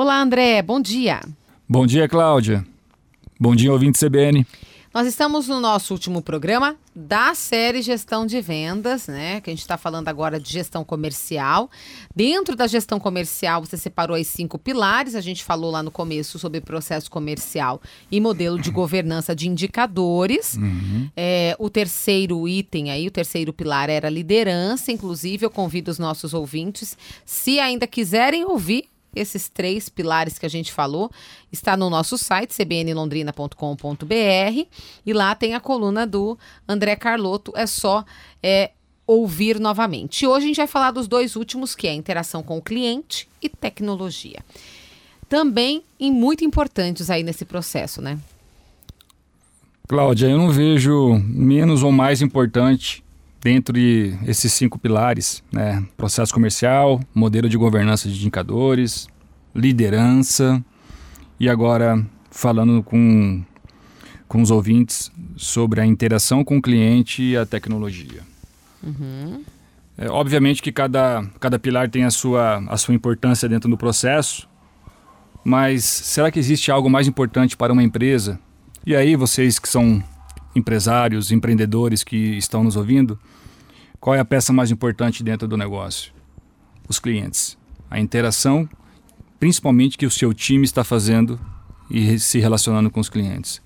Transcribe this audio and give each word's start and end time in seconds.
Olá, 0.00 0.22
André, 0.22 0.62
bom 0.62 0.80
dia. 0.80 1.20
Bom 1.68 1.84
dia, 1.84 2.08
Cláudia. 2.08 2.64
Bom 3.40 3.56
dia, 3.56 3.72
ouvinte 3.72 3.98
CBN. 3.98 4.46
Nós 4.94 5.08
estamos 5.08 5.48
no 5.48 5.58
nosso 5.58 5.92
último 5.92 6.22
programa 6.22 6.76
da 6.94 7.34
série 7.34 7.82
Gestão 7.82 8.24
de 8.24 8.40
Vendas, 8.40 9.08
né? 9.08 9.40
Que 9.40 9.50
a 9.50 9.52
gente 9.52 9.62
está 9.62 9.76
falando 9.76 10.06
agora 10.06 10.38
de 10.38 10.52
gestão 10.52 10.84
comercial. 10.84 11.68
Dentro 12.14 12.54
da 12.54 12.68
gestão 12.68 13.00
comercial, 13.00 13.64
você 13.64 13.76
separou 13.76 14.14
aí 14.14 14.24
cinco 14.24 14.56
pilares. 14.56 15.16
A 15.16 15.20
gente 15.20 15.42
falou 15.42 15.72
lá 15.72 15.82
no 15.82 15.90
começo 15.90 16.38
sobre 16.38 16.60
processo 16.60 17.10
comercial 17.10 17.82
e 18.08 18.20
modelo 18.20 18.56
de 18.56 18.70
governança 18.70 19.34
de 19.34 19.48
indicadores. 19.48 20.54
Uhum. 20.54 21.10
É, 21.16 21.56
o 21.58 21.68
terceiro 21.68 22.46
item 22.46 22.92
aí, 22.92 23.08
o 23.08 23.10
terceiro 23.10 23.52
pilar 23.52 23.90
era 23.90 24.08
liderança. 24.08 24.92
Inclusive, 24.92 25.44
eu 25.44 25.50
convido 25.50 25.90
os 25.90 25.98
nossos 25.98 26.34
ouvintes, 26.34 26.96
se 27.26 27.58
ainda 27.58 27.84
quiserem 27.84 28.44
ouvir 28.44 28.88
esses 29.14 29.48
três 29.48 29.88
pilares 29.88 30.38
que 30.38 30.46
a 30.46 30.48
gente 30.48 30.72
falou, 30.72 31.10
está 31.52 31.76
no 31.76 31.90
nosso 31.90 32.18
site, 32.18 32.54
cbnlondrina.com.br, 32.54 34.66
e 35.04 35.12
lá 35.12 35.34
tem 35.34 35.54
a 35.54 35.60
coluna 35.60 36.06
do 36.06 36.38
André 36.68 36.96
Carlotto, 36.96 37.52
é 37.56 37.66
só 37.66 38.04
é, 38.42 38.72
ouvir 39.06 39.58
novamente. 39.58 40.26
Hoje 40.26 40.44
a 40.44 40.48
gente 40.48 40.58
vai 40.58 40.66
falar 40.66 40.90
dos 40.90 41.08
dois 41.08 41.36
últimos, 41.36 41.74
que 41.74 41.88
é 41.88 41.94
interação 41.94 42.42
com 42.42 42.58
o 42.58 42.62
cliente 42.62 43.28
e 43.42 43.48
tecnologia. 43.48 44.40
Também 45.28 45.82
e 45.98 46.10
muito 46.10 46.44
importantes 46.44 47.10
aí 47.10 47.22
nesse 47.22 47.44
processo, 47.44 48.00
né? 48.00 48.18
Cláudia, 49.86 50.26
eu 50.26 50.36
não 50.36 50.50
vejo 50.50 51.14
menos 51.24 51.82
ou 51.82 51.90
mais 51.90 52.20
importante 52.20 53.02
dentre 53.40 54.18
esses 54.26 54.52
cinco 54.52 54.78
pilares, 54.78 55.42
né? 55.52 55.84
Processo 55.96 56.32
comercial, 56.32 57.00
modelo 57.14 57.48
de 57.48 57.56
governança 57.56 58.08
de 58.08 58.14
indicadores, 58.14 59.08
liderança 59.54 60.62
e 61.38 61.48
agora 61.48 62.04
falando 62.30 62.82
com, 62.82 63.42
com 64.26 64.42
os 64.42 64.50
ouvintes 64.50 65.10
sobre 65.36 65.80
a 65.80 65.86
interação 65.86 66.44
com 66.44 66.58
o 66.58 66.62
cliente 66.62 67.22
e 67.22 67.36
a 67.36 67.46
tecnologia. 67.46 68.22
Uhum. 68.82 69.42
É, 69.96 70.08
obviamente 70.08 70.62
que 70.62 70.70
cada, 70.70 71.24
cada 71.40 71.58
pilar 71.58 71.88
tem 71.90 72.04
a 72.04 72.10
sua, 72.10 72.62
a 72.68 72.76
sua 72.76 72.94
importância 72.94 73.48
dentro 73.48 73.68
do 73.68 73.76
processo, 73.76 74.48
mas 75.44 75.84
será 75.84 76.30
que 76.30 76.38
existe 76.38 76.70
algo 76.70 76.88
mais 76.88 77.08
importante 77.08 77.56
para 77.56 77.72
uma 77.72 77.82
empresa? 77.82 78.38
E 78.86 78.94
aí, 78.94 79.16
vocês 79.16 79.58
que 79.58 79.68
são 79.68 80.02
empresários, 80.54 81.30
empreendedores 81.30 82.02
que 82.02 82.16
estão 82.36 82.64
nos 82.64 82.76
ouvindo, 82.76 83.18
qual 84.00 84.14
é 84.14 84.20
a 84.20 84.24
peça 84.24 84.52
mais 84.52 84.70
importante 84.70 85.22
dentro 85.22 85.48
do 85.48 85.56
negócio? 85.56 86.12
Os 86.88 86.98
clientes. 86.98 87.56
A 87.90 87.98
interação, 87.98 88.68
principalmente 89.40 89.98
que 89.98 90.06
o 90.06 90.10
seu 90.10 90.32
time 90.32 90.64
está 90.64 90.84
fazendo 90.84 91.38
e 91.90 92.18
se 92.18 92.38
relacionando 92.38 92.90
com 92.90 93.00
os 93.00 93.08
clientes. 93.08 93.60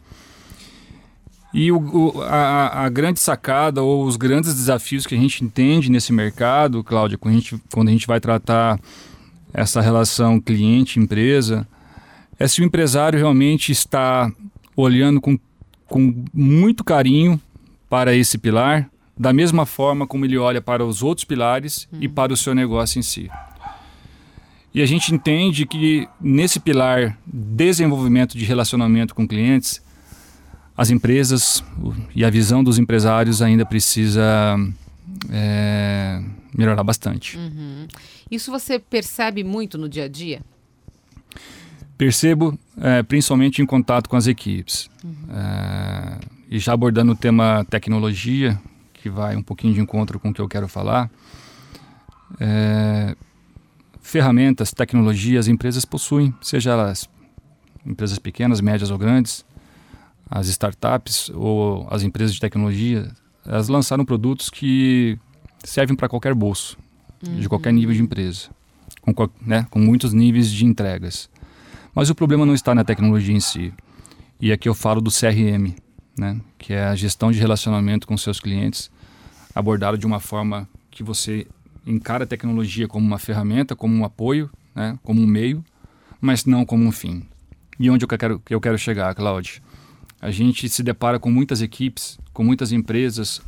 E 1.52 1.70
o, 1.70 1.78
o, 1.78 2.22
a, 2.22 2.84
a, 2.84 2.88
grande 2.88 3.20
sacada 3.20 3.82
ou 3.82 4.06
os 4.06 4.16
grandes 4.16 4.54
desafios 4.54 5.06
que 5.06 5.14
a 5.14 5.18
gente 5.18 5.44
entende 5.44 5.90
nesse 5.90 6.10
mercado, 6.12 6.82
Cláudia, 6.82 7.18
quando 7.18 7.34
a 7.34 7.38
gente, 7.38 7.62
quando 7.72 7.88
a 7.88 7.92
gente 7.92 8.06
vai 8.06 8.18
tratar 8.18 8.80
essa 9.52 9.82
relação 9.82 10.40
cliente-empresa, 10.40 11.68
é 12.38 12.48
se 12.48 12.62
o 12.62 12.64
empresário 12.64 13.18
realmente 13.18 13.70
está 13.70 14.32
olhando 14.74 15.20
com 15.20 15.38
com 15.92 16.24
muito 16.32 16.82
carinho 16.82 17.38
para 17.90 18.14
esse 18.14 18.38
pilar, 18.38 18.88
da 19.14 19.30
mesma 19.30 19.66
forma 19.66 20.06
como 20.06 20.24
ele 20.24 20.38
olha 20.38 20.62
para 20.62 20.82
os 20.82 21.02
outros 21.02 21.26
pilares 21.26 21.86
uhum. 21.92 21.98
e 22.00 22.08
para 22.08 22.32
o 22.32 22.36
seu 22.36 22.54
negócio 22.54 22.98
em 22.98 23.02
si. 23.02 23.30
E 24.72 24.80
a 24.80 24.86
gente 24.86 25.14
entende 25.14 25.66
que 25.66 26.08
nesse 26.18 26.58
pilar 26.58 27.18
desenvolvimento 27.26 28.38
de 28.38 28.44
relacionamento 28.46 29.14
com 29.14 29.28
clientes, 29.28 29.82
as 30.74 30.88
empresas 30.88 31.62
e 32.14 32.24
a 32.24 32.30
visão 32.30 32.64
dos 32.64 32.78
empresários 32.78 33.42
ainda 33.42 33.66
precisa 33.66 34.56
é, 35.30 36.22
melhorar 36.56 36.82
bastante. 36.82 37.36
Uhum. 37.36 37.86
Isso 38.30 38.50
você 38.50 38.78
percebe 38.78 39.44
muito 39.44 39.76
no 39.76 39.90
dia 39.90 40.04
a 40.04 40.08
dia? 40.08 40.40
Percebo, 41.96 42.58
é, 42.80 43.02
principalmente 43.02 43.62
em 43.62 43.66
contato 43.66 44.08
com 44.08 44.16
as 44.16 44.26
equipes. 44.26 44.90
Uhum. 45.04 45.14
É, 45.30 46.18
e 46.50 46.58
já 46.58 46.72
abordando 46.72 47.12
o 47.12 47.16
tema 47.16 47.64
tecnologia, 47.70 48.60
que 48.92 49.08
vai 49.08 49.36
um 49.36 49.42
pouquinho 49.42 49.74
de 49.74 49.80
encontro 49.80 50.18
com 50.18 50.30
o 50.30 50.34
que 50.34 50.40
eu 50.40 50.48
quero 50.48 50.68
falar, 50.68 51.10
é, 52.40 53.16
ferramentas, 54.00 54.72
tecnologias, 54.72 55.48
empresas 55.48 55.84
possuem, 55.84 56.34
seja 56.40 56.72
elas 56.72 57.08
empresas 57.84 58.18
pequenas, 58.18 58.60
médias 58.60 58.90
ou 58.90 58.98
grandes, 58.98 59.44
as 60.30 60.48
startups 60.48 61.30
ou 61.34 61.86
as 61.90 62.02
empresas 62.02 62.34
de 62.34 62.40
tecnologia, 62.40 63.10
elas 63.44 63.68
lançaram 63.68 64.04
produtos 64.04 64.48
que 64.48 65.18
servem 65.64 65.96
para 65.96 66.08
qualquer 66.08 66.34
bolso, 66.34 66.78
uhum. 67.26 67.40
de 67.40 67.48
qualquer 67.48 67.72
nível 67.72 67.94
de 67.94 68.02
empresa, 68.02 68.48
com, 69.00 69.30
né, 69.44 69.66
com 69.70 69.78
muitos 69.78 70.12
níveis 70.12 70.50
de 70.50 70.64
entregas. 70.64 71.28
Mas 71.94 72.08
o 72.08 72.14
problema 72.14 72.46
não 72.46 72.54
está 72.54 72.74
na 72.74 72.84
tecnologia 72.84 73.34
em 73.34 73.40
si. 73.40 73.72
E 74.40 74.50
aqui 74.50 74.68
eu 74.68 74.74
falo 74.74 75.00
do 75.00 75.10
CRM, 75.10 75.74
né? 76.18 76.40
que 76.58 76.72
é 76.72 76.84
a 76.84 76.94
gestão 76.94 77.30
de 77.30 77.38
relacionamento 77.38 78.06
com 78.06 78.16
seus 78.16 78.40
clientes, 78.40 78.90
abordado 79.54 79.98
de 79.98 80.06
uma 80.06 80.18
forma 80.18 80.68
que 80.90 81.02
você 81.02 81.46
encara 81.86 82.24
a 82.24 82.26
tecnologia 82.26 82.88
como 82.88 83.06
uma 83.06 83.18
ferramenta, 83.18 83.76
como 83.76 83.94
um 83.94 84.04
apoio, 84.04 84.50
né? 84.74 84.98
como 85.02 85.20
um 85.20 85.26
meio, 85.26 85.64
mas 86.20 86.44
não 86.44 86.64
como 86.64 86.84
um 86.84 86.92
fim. 86.92 87.26
E 87.78 87.90
onde 87.90 88.04
eu 88.04 88.08
quero, 88.08 88.42
eu 88.48 88.60
quero 88.60 88.78
chegar, 88.78 89.14
Cláudio? 89.14 89.62
A 90.20 90.30
gente 90.30 90.68
se 90.68 90.82
depara 90.82 91.18
com 91.18 91.30
muitas 91.30 91.60
equipes, 91.60 92.18
com 92.32 92.44
muitas 92.44 92.72
empresas, 92.72 93.42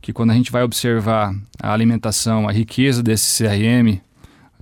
que 0.00 0.12
quando 0.12 0.30
a 0.30 0.34
gente 0.34 0.52
vai 0.52 0.62
observar 0.62 1.34
a 1.58 1.72
alimentação, 1.72 2.46
a 2.46 2.52
riqueza 2.52 3.02
desse 3.02 3.42
CRM, 3.42 4.00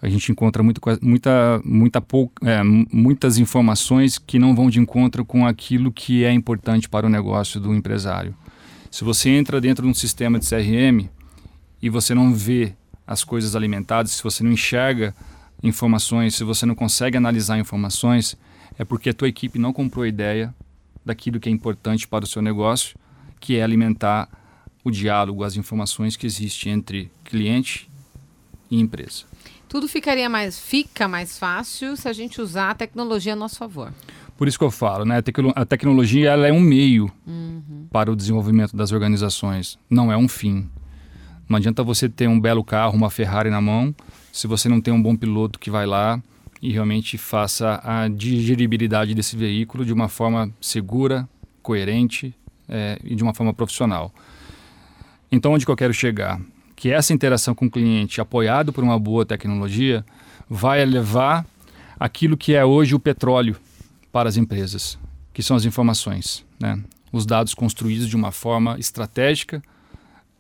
a 0.02 0.08
gente 0.08 0.32
encontra 0.32 0.64
muito, 0.64 0.80
muita, 1.00 1.62
muita 1.64 2.04
é, 2.42 2.60
muitas 2.64 3.38
informações 3.38 4.18
que 4.18 4.36
não 4.36 4.52
vão 4.52 4.68
de 4.68 4.80
encontro 4.80 5.24
com 5.24 5.46
aquilo 5.46 5.92
que 5.92 6.24
é 6.24 6.32
importante 6.32 6.88
para 6.88 7.06
o 7.06 7.08
negócio 7.08 7.60
do 7.60 7.72
empresário. 7.72 8.34
Se 8.90 9.04
você 9.04 9.30
entra 9.30 9.60
dentro 9.60 9.84
de 9.84 9.90
um 9.90 9.94
sistema 9.94 10.40
de 10.40 10.48
CRM 10.48 11.08
e 11.80 11.88
você 11.88 12.14
não 12.14 12.34
vê 12.34 12.74
as 13.06 13.22
coisas 13.22 13.54
alimentadas, 13.54 14.10
se 14.10 14.22
você 14.24 14.42
não 14.42 14.50
enxerga 14.50 15.14
informações, 15.62 16.34
se 16.34 16.42
você 16.42 16.66
não 16.66 16.74
consegue 16.74 17.16
analisar 17.16 17.56
informações, 17.60 18.36
é 18.76 18.84
porque 18.84 19.10
a 19.10 19.14
tua 19.14 19.28
equipe 19.28 19.56
não 19.56 19.72
comprou 19.72 20.02
a 20.02 20.08
ideia 20.08 20.52
daquilo 21.04 21.38
que 21.38 21.48
é 21.48 21.52
importante 21.52 22.08
para 22.08 22.24
o 22.24 22.28
seu 22.28 22.42
negócio, 22.42 22.98
que 23.38 23.56
é 23.56 23.62
alimentar 23.62 24.28
o 24.82 24.90
diálogo, 24.90 25.44
as 25.44 25.56
informações 25.56 26.16
que 26.16 26.26
existem 26.26 26.72
entre 26.72 27.08
cliente 27.24 27.88
e 28.68 28.80
empresa. 28.80 29.31
Tudo 29.72 29.88
ficaria 29.88 30.28
mais, 30.28 30.60
fica 30.60 31.08
mais 31.08 31.38
fácil 31.38 31.96
se 31.96 32.06
a 32.06 32.12
gente 32.12 32.42
usar 32.42 32.72
a 32.72 32.74
tecnologia 32.74 33.32
a 33.32 33.36
nosso 33.36 33.56
favor. 33.56 33.90
Por 34.36 34.46
isso 34.46 34.58
que 34.58 34.64
eu 34.66 34.70
falo, 34.70 35.06
né? 35.06 35.22
A, 35.56 35.64
tecnologia 35.64 36.32
ela 36.32 36.46
é 36.46 36.52
um 36.52 36.60
meio 36.60 37.10
uhum. 37.26 37.86
para 37.90 38.12
o 38.12 38.14
desenvolvimento 38.14 38.76
das 38.76 38.92
organizações, 38.92 39.78
não 39.88 40.12
é 40.12 40.16
um 40.16 40.28
fim. 40.28 40.68
Não 41.48 41.56
adianta 41.56 41.82
você 41.82 42.06
ter 42.06 42.28
um 42.28 42.38
belo 42.38 42.62
carro, 42.62 42.94
uma 42.94 43.08
Ferrari 43.08 43.48
na 43.48 43.62
mão, 43.62 43.94
se 44.30 44.46
você 44.46 44.68
não 44.68 44.78
tem 44.78 44.92
um 44.92 45.02
bom 45.02 45.16
piloto 45.16 45.58
que 45.58 45.70
vai 45.70 45.86
lá 45.86 46.22
e 46.60 46.70
realmente 46.70 47.16
faça 47.16 47.80
a 47.82 48.08
digeribilidade 48.08 49.14
desse 49.14 49.38
veículo 49.38 49.86
de 49.86 49.92
uma 49.94 50.06
forma 50.06 50.52
segura, 50.60 51.26
coerente 51.62 52.34
é, 52.68 52.98
e 53.02 53.14
de 53.14 53.22
uma 53.22 53.32
forma 53.32 53.54
profissional. 53.54 54.12
Então, 55.30 55.54
onde 55.54 55.64
que 55.64 55.70
eu 55.70 55.76
quero 55.76 55.94
chegar? 55.94 56.38
Que 56.82 56.90
essa 56.90 57.14
interação 57.14 57.54
com 57.54 57.66
o 57.66 57.70
cliente, 57.70 58.20
apoiado 58.20 58.72
por 58.72 58.82
uma 58.82 58.98
boa 58.98 59.24
tecnologia, 59.24 60.04
vai 60.50 60.84
levar 60.84 61.46
aquilo 61.96 62.36
que 62.36 62.54
é 62.54 62.64
hoje 62.64 62.92
o 62.92 62.98
petróleo 62.98 63.56
para 64.10 64.28
as 64.28 64.36
empresas, 64.36 64.98
que 65.32 65.44
são 65.44 65.56
as 65.56 65.64
informações, 65.64 66.44
né? 66.58 66.82
os 67.12 67.24
dados 67.24 67.54
construídos 67.54 68.08
de 68.08 68.16
uma 68.16 68.32
forma 68.32 68.80
estratégica, 68.80 69.62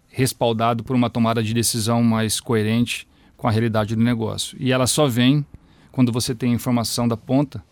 respaldado 0.08 0.82
por 0.82 0.96
uma 0.96 1.08
tomada 1.08 1.44
de 1.44 1.54
decisão 1.54 2.02
mais 2.02 2.40
coerente 2.40 3.06
com 3.36 3.46
a 3.46 3.50
realidade 3.52 3.94
do 3.94 4.02
negócio. 4.02 4.58
E 4.58 4.72
ela 4.72 4.88
só 4.88 5.06
vem 5.06 5.46
quando 5.92 6.10
você 6.10 6.34
tem 6.34 6.50
a 6.50 6.56
informação 6.56 7.06
da 7.06 7.16
ponta, 7.16 7.62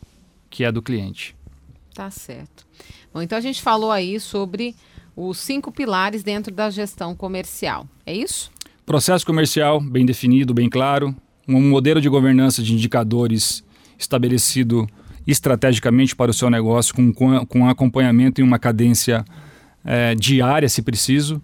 que 0.48 0.62
é 0.62 0.70
do 0.70 0.80
cliente. 0.80 1.34
Tá 1.92 2.08
certo. 2.08 2.64
Bom, 3.12 3.20
então 3.20 3.36
a 3.36 3.40
gente 3.40 3.60
falou 3.60 3.90
aí 3.90 4.20
sobre 4.20 4.76
os 5.16 5.38
cinco 5.38 5.72
pilares 5.72 6.22
dentro 6.22 6.54
da 6.54 6.70
gestão 6.70 7.16
comercial. 7.16 7.84
É 8.06 8.14
isso? 8.14 8.48
Processo 8.90 9.24
comercial 9.24 9.80
bem 9.80 10.04
definido, 10.04 10.52
bem 10.52 10.68
claro, 10.68 11.14
um 11.46 11.60
modelo 11.60 12.00
de 12.00 12.08
governança 12.08 12.60
de 12.60 12.74
indicadores 12.74 13.62
estabelecido 13.96 14.84
estrategicamente 15.24 16.16
para 16.16 16.32
o 16.32 16.34
seu 16.34 16.50
negócio, 16.50 16.92
com, 16.92 17.12
com 17.46 17.68
acompanhamento 17.68 18.40
em 18.40 18.44
uma 18.44 18.58
cadência 18.58 19.24
é, 19.84 20.16
diária, 20.16 20.68
se 20.68 20.82
preciso, 20.82 21.40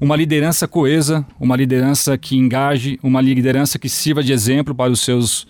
uma 0.00 0.16
liderança 0.16 0.66
coesa, 0.66 1.22
uma 1.38 1.54
liderança 1.54 2.16
que 2.16 2.34
engaje, 2.34 2.98
uma 3.02 3.20
liderança 3.20 3.78
que 3.78 3.90
sirva 3.90 4.22
de 4.22 4.32
exemplo 4.32 4.74
para 4.74 4.90
os 4.90 5.00
seus, 5.00 5.46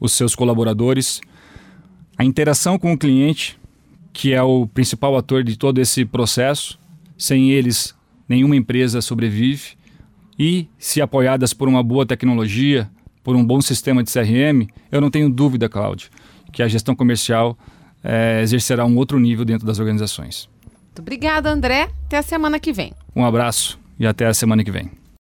os 0.00 0.10
seus 0.10 0.34
colaboradores, 0.34 1.20
a 2.16 2.24
interação 2.24 2.76
com 2.76 2.92
o 2.92 2.98
cliente, 2.98 3.56
que 4.12 4.32
é 4.32 4.42
o 4.42 4.66
principal 4.66 5.16
ator 5.16 5.44
de 5.44 5.56
todo 5.56 5.80
esse 5.80 6.04
processo. 6.04 6.76
Sem 7.16 7.52
eles, 7.52 7.94
nenhuma 8.28 8.56
empresa 8.56 9.00
sobrevive. 9.00 9.77
E, 10.38 10.68
se 10.78 11.00
apoiadas 11.00 11.52
por 11.52 11.68
uma 11.68 11.82
boa 11.82 12.06
tecnologia, 12.06 12.88
por 13.24 13.34
um 13.34 13.44
bom 13.44 13.60
sistema 13.60 14.02
de 14.02 14.12
CRM, 14.12 14.68
eu 14.90 15.00
não 15.00 15.10
tenho 15.10 15.28
dúvida, 15.28 15.68
Cláudio, 15.68 16.10
que 16.52 16.62
a 16.62 16.68
gestão 16.68 16.94
comercial 16.94 17.58
é, 18.02 18.40
exercerá 18.42 18.84
um 18.86 18.96
outro 18.96 19.18
nível 19.18 19.44
dentro 19.44 19.66
das 19.66 19.78
organizações. 19.78 20.48
Muito 20.84 21.00
obrigada, 21.00 21.50
André. 21.50 21.88
Até 22.06 22.18
a 22.18 22.22
semana 22.22 22.58
que 22.58 22.72
vem. 22.72 22.92
Um 23.14 23.24
abraço 23.24 23.78
e 23.98 24.06
até 24.06 24.26
a 24.26 24.34
semana 24.34 24.64
que 24.64 24.70
vem. 24.70 24.90